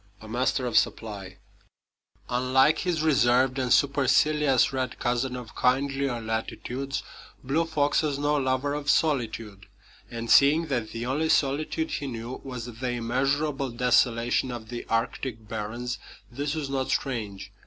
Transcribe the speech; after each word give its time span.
A 0.19 0.27
Master 0.27 0.65
of 0.65 0.79
Supply 0.79 1.37
Unlike 2.27 2.79
his 2.79 3.03
reserved 3.03 3.59
and 3.59 3.71
supercilious 3.71 4.73
red 4.73 4.97
cousin 4.97 5.35
of 5.35 5.55
kindlier 5.55 6.19
latitudes, 6.19 7.03
Blue 7.43 7.65
Fox 7.65 8.01
was 8.01 8.17
no 8.17 8.33
lover 8.33 8.73
of 8.73 8.89
solitude; 8.89 9.67
and 10.09 10.27
seeing 10.27 10.65
that 10.69 10.89
the 10.89 11.05
only 11.05 11.29
solitude 11.29 11.91
he 11.91 12.07
knew 12.07 12.41
was 12.43 12.65
the 12.65 12.89
immeasurable 12.93 13.69
desolation 13.69 14.49
of 14.51 14.69
the 14.69 14.85
Arctic 14.89 15.47
barrens, 15.47 15.99
this 16.31 16.55
was 16.55 16.67
not 16.67 16.89
strange. 16.89 17.51